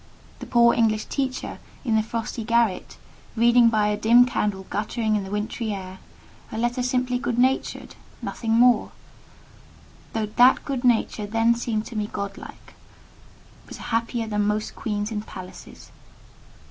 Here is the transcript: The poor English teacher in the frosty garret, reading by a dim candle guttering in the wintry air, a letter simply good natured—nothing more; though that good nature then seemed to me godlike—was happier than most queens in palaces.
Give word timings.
The 0.39 0.47
poor 0.47 0.73
English 0.73 1.05
teacher 1.05 1.59
in 1.85 1.95
the 1.95 2.01
frosty 2.01 2.43
garret, 2.43 2.97
reading 3.35 3.69
by 3.69 3.89
a 3.89 3.95
dim 3.95 4.25
candle 4.25 4.63
guttering 4.71 5.15
in 5.15 5.23
the 5.23 5.29
wintry 5.29 5.71
air, 5.73 5.99
a 6.51 6.57
letter 6.57 6.81
simply 6.81 7.19
good 7.19 7.37
natured—nothing 7.37 8.51
more; 8.51 8.93
though 10.13 10.25
that 10.25 10.65
good 10.65 10.83
nature 10.83 11.27
then 11.27 11.53
seemed 11.53 11.85
to 11.85 11.95
me 11.95 12.09
godlike—was 12.11 13.77
happier 13.77 14.25
than 14.25 14.47
most 14.47 14.75
queens 14.75 15.11
in 15.11 15.21
palaces. 15.21 15.91